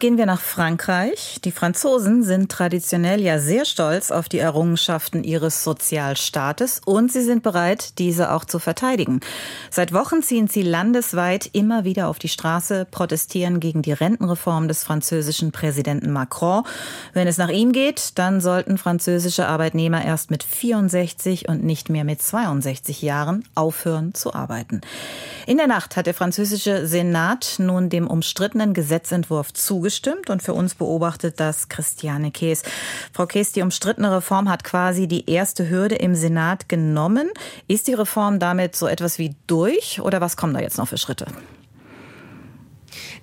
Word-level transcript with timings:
Gehen 0.00 0.16
wir 0.16 0.26
nach 0.26 0.40
Frankreich. 0.40 1.40
Die 1.42 1.50
Franzosen 1.50 2.22
sind 2.22 2.52
traditionell 2.52 3.20
ja 3.20 3.40
sehr 3.40 3.64
stolz 3.64 4.12
auf 4.12 4.28
die 4.28 4.38
Errungenschaften 4.38 5.24
ihres 5.24 5.64
Sozialstaates 5.64 6.82
und 6.84 7.10
sie 7.10 7.22
sind 7.22 7.42
bereit, 7.42 7.98
diese 7.98 8.30
auch 8.30 8.44
zu 8.44 8.60
verteidigen. 8.60 9.18
Seit 9.72 9.92
Wochen 9.92 10.22
ziehen 10.22 10.46
sie 10.46 10.62
landesweit 10.62 11.50
immer 11.52 11.82
wieder 11.82 12.06
auf 12.06 12.20
die 12.20 12.28
Straße, 12.28 12.86
protestieren 12.88 13.58
gegen 13.58 13.82
die 13.82 13.90
Rentenreform 13.90 14.68
des 14.68 14.84
französischen 14.84 15.50
Präsidenten 15.50 16.12
Macron. 16.12 16.62
Wenn 17.12 17.26
es 17.26 17.36
nach 17.36 17.50
ihm 17.50 17.72
geht, 17.72 18.20
dann 18.20 18.40
sollten 18.40 18.78
französische 18.78 19.48
Arbeitnehmer 19.48 20.04
erst 20.04 20.30
mit 20.30 20.44
64 20.44 21.48
und 21.48 21.64
nicht 21.64 21.88
mehr 21.88 22.04
mit 22.04 22.22
62 22.22 23.02
Jahren 23.02 23.42
aufhören 23.56 24.14
zu 24.14 24.32
arbeiten. 24.32 24.80
In 25.48 25.56
der 25.56 25.66
Nacht 25.66 25.96
hat 25.96 26.06
der 26.06 26.14
französische 26.14 26.86
Senat 26.86 27.56
nun 27.58 27.88
dem 27.88 28.06
umstrittenen 28.06 28.74
Gesetzentwurf 28.74 29.52
zugestimmt 29.52 29.87
zugestimmt 29.88 30.28
und 30.28 30.42
für 30.42 30.52
uns 30.52 30.74
beobachtet 30.74 31.40
das 31.40 31.68
Christiane 31.68 32.30
Kees. 32.30 32.62
Frau 33.12 33.26
Kees, 33.26 33.52
die 33.52 33.62
umstrittene 33.62 34.14
Reform 34.14 34.48
hat 34.48 34.62
quasi 34.62 35.08
die 35.08 35.30
erste 35.30 35.70
Hürde 35.70 35.94
im 35.94 36.14
Senat 36.14 36.68
genommen. 36.68 37.30
Ist 37.68 37.86
die 37.86 37.94
Reform 37.94 38.38
damit 38.38 38.76
so 38.76 38.86
etwas 38.86 39.18
wie 39.18 39.34
durch 39.46 40.00
oder 40.00 40.20
was 40.20 40.36
kommen 40.36 40.52
da 40.52 40.60
jetzt 40.60 40.76
noch 40.76 40.88
für 40.88 40.98
Schritte? 40.98 41.26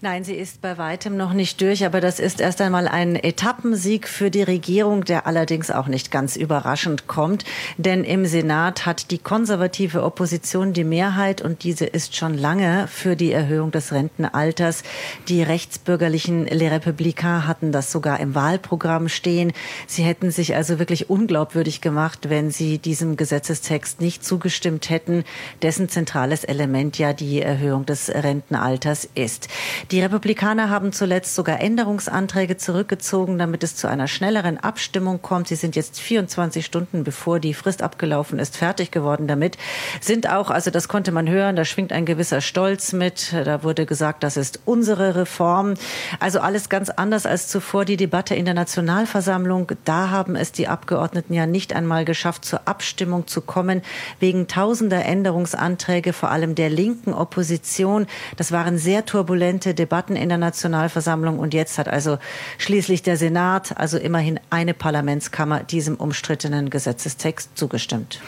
Nein, 0.01 0.25
sie 0.25 0.35
ist 0.35 0.61
bei 0.61 0.77
weitem 0.77 1.15
noch 1.15 1.31
nicht 1.31 1.61
durch, 1.61 1.85
aber 1.85 2.01
das 2.01 2.19
ist 2.19 2.41
erst 2.41 2.59
einmal 2.59 2.87
ein 2.87 3.15
Etappensieg 3.15 4.09
für 4.09 4.29
die 4.29 4.43
Regierung, 4.43 5.05
der 5.05 5.25
allerdings 5.25 5.71
auch 5.71 5.87
nicht 5.87 6.11
ganz 6.11 6.35
überraschend 6.35 7.07
kommt. 7.07 7.45
Denn 7.77 8.03
im 8.03 8.25
Senat 8.25 8.85
hat 8.85 9.09
die 9.11 9.17
konservative 9.17 10.03
Opposition 10.03 10.73
die 10.73 10.83
Mehrheit 10.83 11.41
und 11.41 11.63
diese 11.63 11.85
ist 11.85 12.15
schon 12.15 12.37
lange 12.37 12.87
für 12.89 13.15
die 13.15 13.31
Erhöhung 13.31 13.71
des 13.71 13.93
Rentenalters. 13.93 14.83
Die 15.29 15.41
rechtsbürgerlichen 15.41 16.45
Les 16.45 16.71
Républicains 16.71 17.47
hatten 17.47 17.71
das 17.71 17.91
sogar 17.91 18.19
im 18.19 18.35
Wahlprogramm 18.35 19.07
stehen. 19.07 19.53
Sie 19.87 20.03
hätten 20.03 20.29
sich 20.29 20.55
also 20.55 20.77
wirklich 20.77 21.09
unglaubwürdig 21.09 21.79
gemacht, 21.79 22.29
wenn 22.29 22.51
sie 22.51 22.79
diesem 22.79 23.15
Gesetzestext 23.15 24.01
nicht 24.01 24.25
zugestimmt 24.25 24.89
hätten, 24.89 25.23
dessen 25.61 25.87
zentrales 25.87 26.43
Element 26.43 26.97
ja 26.97 27.13
die 27.13 27.41
Erhöhung 27.41 27.85
des 27.85 28.09
Rentenalters 28.09 29.07
ist. 29.15 29.47
Die 29.91 29.94
Republikaner 30.01 30.69
haben 30.71 30.91
zuletzt 30.91 31.35
sogar 31.35 31.61
Änderungsanträge 31.61 32.57
zurückgezogen, 32.57 33.37
damit 33.37 33.63
es 33.63 33.75
zu 33.75 33.87
einer 33.87 34.07
schnelleren 34.07 34.57
Abstimmung 34.57 35.21
kommt. 35.21 35.47
Sie 35.47 35.55
sind 35.55 35.75
jetzt 35.75 35.99
24 35.99 36.65
Stunden, 36.65 37.03
bevor 37.03 37.39
die 37.39 37.53
Frist 37.53 37.83
abgelaufen 37.83 38.39
ist, 38.39 38.57
fertig 38.57 38.89
geworden 38.89 39.27
damit. 39.27 39.57
Sind 40.01 40.27
auch, 40.27 40.49
also 40.49 40.71
das 40.71 40.87
konnte 40.87 41.11
man 41.11 41.29
hören, 41.29 41.55
da 41.55 41.65
schwingt 41.65 41.91
ein 41.91 42.05
gewisser 42.05 42.41
Stolz 42.41 42.93
mit. 42.93 43.31
Da 43.31 43.61
wurde 43.61 43.85
gesagt, 43.85 44.23
das 44.23 44.37
ist 44.37 44.61
unsere 44.65 45.15
Reform. 45.15 45.75
Also 46.19 46.39
alles 46.39 46.69
ganz 46.69 46.89
anders 46.89 47.27
als 47.27 47.47
zuvor 47.47 47.85
die 47.85 47.97
Debatte 47.97 48.33
in 48.33 48.45
der 48.45 48.55
Nationalversammlung. 48.55 49.71
Da 49.83 50.09
haben 50.09 50.35
es 50.35 50.51
die 50.51 50.67
Abgeordneten 50.67 51.33
ja 51.33 51.45
nicht 51.45 51.73
einmal 51.73 52.05
geschafft, 52.05 52.45
zur 52.45 52.67
Abstimmung 52.67 53.27
zu 53.27 53.41
kommen, 53.41 53.83
wegen 54.19 54.47
tausender 54.47 55.05
Änderungsanträge, 55.05 56.11
vor 56.11 56.31
allem 56.31 56.55
der 56.55 56.71
linken 56.71 57.13
Opposition. 57.13 58.07
Das 58.37 58.51
waren 58.51 58.79
sehr 58.79 59.05
turbulente 59.05 59.74
Debatten 59.75 60.15
in 60.15 60.29
der 60.29 60.37
Nationalversammlung 60.37 61.39
und 61.39 61.53
jetzt 61.53 61.77
hat 61.77 61.87
also 61.87 62.17
schließlich 62.57 63.03
der 63.03 63.17
Senat, 63.17 63.77
also 63.77 63.97
immerhin 63.97 64.39
eine 64.49 64.73
Parlamentskammer, 64.73 65.61
diesem 65.63 65.95
umstrittenen 65.95 66.69
Gesetzestext 66.69 67.51
zugestimmt. 67.55 68.19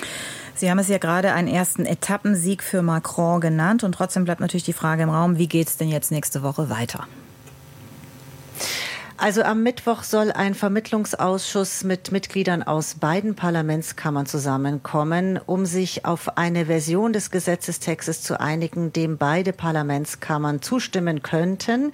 Sie 0.56 0.72
haben 0.72 0.80
es 0.80 0.88
ja 0.88 0.98
gerade 0.98 1.34
einen 1.34 1.48
ersten 1.48 1.86
Etappensieg 1.86 2.64
für 2.64 2.82
Macron 2.82 3.42
genannt 3.42 3.84
und 3.84 3.92
trotzdem 3.92 4.26
bleibt 4.26 4.42
natürlich 4.42 4.64
die 4.64 4.74
Frage 4.74 5.04
im 5.04 5.10
Raum, 5.10 5.38
wie 5.38 5.48
geht 5.48 5.68
es 5.68 5.78
denn 5.78 5.90
jetzt 5.90 6.12
nächste 6.12 6.42
Woche 6.42 6.70
weiter? 6.70 7.08
Also 9.20 9.42
am 9.42 9.64
Mittwoch 9.64 10.04
soll 10.04 10.32
ein 10.32 10.54
Vermittlungsausschuss 10.54 11.84
mit 11.84 12.12
Mitgliedern 12.12 12.62
aus 12.62 12.94
beiden 12.94 13.34
Parlamentskammern 13.34 14.28
zusammenkommen, 14.28 15.40
um 15.44 15.66
sich 15.66 16.06
auf 16.06 16.38
eine 16.38 16.68
Version 16.68 17.14
des 17.14 17.32
Gesetzestextes 17.32 18.22
zu 18.22 18.40
einigen, 18.40 18.94
dem 18.94 19.18
beide 19.18 19.54
Parlamentskammern 19.54 20.62
zustimmen 20.62 21.24
könnten. 21.24 21.94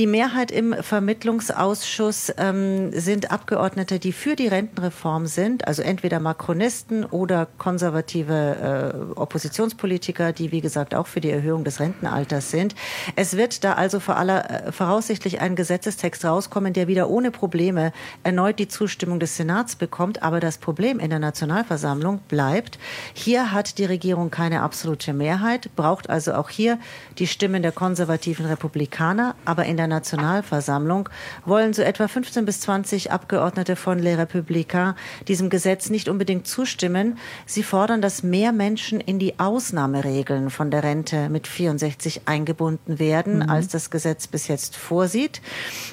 Die 0.00 0.08
Mehrheit 0.08 0.50
im 0.50 0.74
Vermittlungsausschuss 0.74 2.34
ähm, 2.36 2.90
sind 2.90 3.30
Abgeordnete, 3.30 4.00
die 4.00 4.12
für 4.12 4.34
die 4.34 4.48
Rentenreform 4.48 5.26
sind, 5.26 5.68
also 5.68 5.82
entweder 5.82 6.18
Makronisten 6.18 7.04
oder 7.04 7.46
konservative 7.58 9.12
äh, 9.14 9.20
Oppositionspolitiker, 9.20 10.32
die 10.32 10.50
wie 10.50 10.62
gesagt 10.62 10.96
auch 10.96 11.06
für 11.06 11.20
die 11.20 11.30
Erhöhung 11.30 11.62
des 11.62 11.78
Rentenalters 11.78 12.50
sind. 12.50 12.74
Es 13.14 13.36
wird 13.36 13.62
da 13.62 13.74
also 13.74 14.00
vor 14.00 14.16
aller, 14.16 14.66
äh, 14.66 14.72
voraussichtlich 14.72 15.40
ein 15.40 15.54
Gesetzestext 15.54 16.24
rauskommen, 16.24 16.55
rauskommen, 16.56 16.72
der 16.72 16.88
wieder 16.88 17.10
ohne 17.10 17.30
Probleme 17.30 17.92
erneut 18.22 18.58
die 18.58 18.68
Zustimmung 18.68 19.20
des 19.20 19.36
Senats 19.36 19.76
bekommt. 19.76 20.22
Aber 20.22 20.40
das 20.40 20.58
Problem 20.58 20.98
in 20.98 21.10
der 21.10 21.18
Nationalversammlung 21.18 22.20
bleibt, 22.28 22.78
hier 23.12 23.52
hat 23.52 23.78
die 23.78 23.84
Regierung 23.84 24.30
keine 24.30 24.62
absolute 24.62 25.12
Mehrheit, 25.12 25.70
braucht 25.76 26.08
also 26.08 26.32
auch 26.34 26.48
hier 26.48 26.78
die 27.18 27.26
Stimmen 27.26 27.62
der 27.62 27.72
konservativen 27.72 28.46
Republikaner. 28.46 29.34
Aber 29.44 29.66
in 29.66 29.76
der 29.76 29.86
Nationalversammlung 29.86 31.08
wollen 31.44 31.74
so 31.74 31.82
etwa 31.82 32.08
15 32.08 32.44
bis 32.46 32.60
20 32.60 33.12
Abgeordnete 33.12 33.76
von 33.76 33.98
Les 33.98 34.18
Républicains 34.18 34.94
diesem 35.28 35.50
Gesetz 35.50 35.90
nicht 35.90 36.08
unbedingt 36.08 36.46
zustimmen. 36.46 37.18
Sie 37.44 37.62
fordern, 37.62 38.00
dass 38.00 38.22
mehr 38.22 38.52
Menschen 38.52 39.00
in 39.00 39.18
die 39.18 39.38
Ausnahmeregeln 39.38 40.50
von 40.50 40.70
der 40.70 40.82
Rente 40.82 41.28
mit 41.28 41.46
64 41.46 42.22
eingebunden 42.26 42.98
werden, 42.98 43.38
mhm. 43.38 43.50
als 43.50 43.68
das 43.68 43.90
Gesetz 43.90 44.26
bis 44.26 44.48
jetzt 44.48 44.76
vorsieht. 44.76 45.42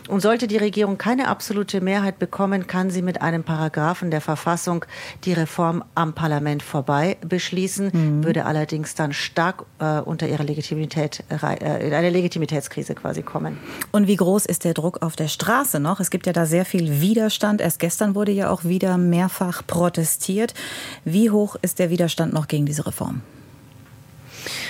Und 0.08 0.22
sollte 0.22 0.48
die 0.48 0.53
die 0.54 0.58
Regierung 0.58 1.00
keine 1.00 1.30
absolute 1.30 1.82
Mehrheit 1.82 2.20
bekommen, 2.20 2.68
kann 2.68 2.92
sie 2.92 3.02
mit 3.02 3.24
einem 3.24 3.44
Paragraphen 3.44 4.12
der 4.12 4.22
Verfassung 4.22 4.86
die 5.24 5.34
Reform 5.34 5.84
am 5.96 6.14
Parlament 6.14 6.62
vorbei 6.62 7.18
beschließen, 7.28 7.90
mhm. 7.92 8.24
würde 8.24 8.46
allerdings 8.46 8.94
dann 8.94 9.14
stark 9.14 9.66
äh, 9.80 10.00
unter 10.00 10.28
ihre 10.28 10.44
Legitimität, 10.44 11.24
äh, 11.30 11.88
in 11.88 11.94
eine 11.94 12.12
Legitimitätskrise 12.12 12.94
quasi 12.94 13.24
kommen. 13.24 13.58
Und 13.92 14.06
wie 14.06 14.16
groß 14.16 14.46
ist 14.46 14.64
der 14.64 14.76
Druck 14.76 15.02
auf 15.02 15.16
der 15.16 15.28
Straße 15.28 15.80
noch? 15.80 16.00
Es 16.00 16.12
gibt 16.12 16.28
ja 16.28 16.34
da 16.34 16.46
sehr 16.46 16.66
viel 16.66 17.02
Widerstand. 17.02 17.60
Erst 17.60 17.80
gestern 17.80 18.14
wurde 18.14 18.32
ja 18.32 18.52
auch 18.52 18.64
wieder 18.64 19.00
mehrfach 19.00 19.66
protestiert. 19.66 20.54
Wie 21.04 21.32
hoch 21.32 21.56
ist 21.64 21.80
der 21.80 21.90
Widerstand 21.90 22.32
noch 22.32 22.48
gegen 22.48 22.68
diese 22.68 22.86
Reform? 22.86 23.24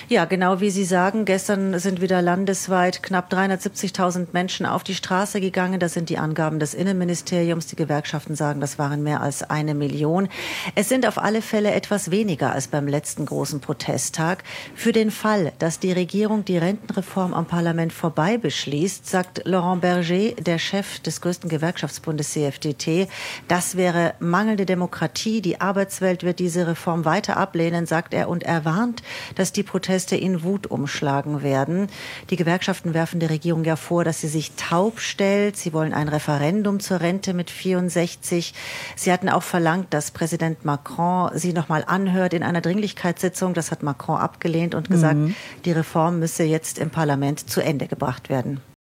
Ja, 0.09 0.25
genau 0.25 0.59
wie 0.59 0.69
Sie 0.69 0.83
sagen, 0.83 1.23
gestern 1.23 1.79
sind 1.79 2.01
wieder 2.01 2.21
landesweit 2.21 3.03
knapp 3.03 3.31
370.000 3.31 4.27
Menschen 4.33 4.65
auf 4.65 4.83
die 4.83 4.95
Straße 4.95 5.39
gegangen. 5.39 5.79
Das 5.79 5.93
sind 5.93 6.09
die 6.09 6.17
Angaben 6.17 6.59
des 6.59 6.73
Innenministeriums. 6.73 7.67
Die 7.67 7.77
Gewerkschaften 7.77 8.35
sagen, 8.35 8.59
das 8.59 8.77
waren 8.77 9.01
mehr 9.01 9.21
als 9.21 9.49
eine 9.49 9.73
Million. 9.73 10.27
Es 10.75 10.89
sind 10.89 11.07
auf 11.07 11.17
alle 11.17 11.41
Fälle 11.41 11.71
etwas 11.71 12.11
weniger 12.11 12.51
als 12.51 12.67
beim 12.67 12.85
letzten 12.85 13.25
großen 13.25 13.61
Protesttag. 13.61 14.43
Für 14.75 14.91
den 14.91 15.09
Fall, 15.09 15.53
dass 15.59 15.79
die 15.79 15.93
Regierung 15.93 16.43
die 16.43 16.57
Rentenreform 16.57 17.33
am 17.33 17.45
Parlament 17.45 17.93
vorbei 17.93 18.37
beschließt, 18.37 19.09
sagt 19.09 19.43
Laurent 19.45 19.81
Berger, 19.81 20.33
der 20.37 20.59
Chef 20.59 20.99
des 20.99 21.21
größten 21.21 21.49
Gewerkschaftsbundes 21.49 22.31
CFDT, 22.31 23.07
das 23.47 23.77
wäre 23.77 24.15
mangelnde 24.19 24.65
Demokratie. 24.65 25.41
Die 25.41 25.61
Arbeitswelt 25.61 26.23
wird 26.23 26.39
diese 26.39 26.67
Reform 26.67 27.05
weiter 27.05 27.37
ablehnen, 27.37 27.85
sagt 27.85 28.13
er, 28.13 28.27
und 28.27 28.43
er 28.43 28.65
warnt, 28.65 29.01
dass 29.35 29.53
die 29.53 29.63
Proteste 29.63 29.92
Proteste 29.93 30.15
in 30.15 30.41
Wut 30.41 30.65
umschlagen 30.65 31.43
werden. 31.43 31.87
Die 32.31 32.35
Gewerkschaften 32.35 32.95
werfen 32.95 33.19
der 33.19 33.29
Regierung 33.29 33.63
ja 33.63 33.75
vor, 33.75 34.03
dass 34.03 34.21
sie 34.21 34.27
sich 34.27 34.53
taub 34.53 34.99
stellt. 34.99 35.55
Sie 35.55 35.71
wollen 35.71 35.93
ein 35.93 36.09
Referendum 36.09 36.79
zur 36.79 36.99
Rente 36.99 37.35
mit 37.35 37.51
64. 37.51 38.55
Sie 38.95 39.11
hatten 39.11 39.29
auch 39.29 39.43
verlangt, 39.43 39.93
dass 39.93 40.09
Präsident 40.09 40.65
Macron 40.65 41.29
sie 41.35 41.53
noch 41.53 41.69
mal 41.69 41.83
anhört 41.85 42.33
in 42.33 42.41
einer 42.41 42.61
Dringlichkeitssitzung. 42.61 43.53
Das 43.53 43.69
hat 43.69 43.83
Macron 43.83 44.17
abgelehnt 44.17 44.73
und 44.73 44.89
gesagt, 44.89 45.19
mhm. 45.19 45.35
die 45.63 45.73
Reform 45.73 46.17
müsse 46.17 46.43
jetzt 46.43 46.79
im 46.79 46.89
Parlament 46.89 47.47
zu 47.47 47.61
Ende 47.61 47.85
gebracht 47.85 48.29
werden. 48.29 48.72